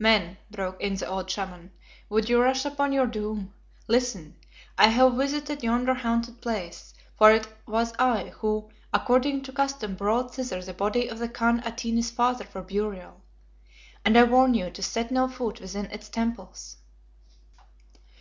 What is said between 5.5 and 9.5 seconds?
yonder haunted place, for it was I who according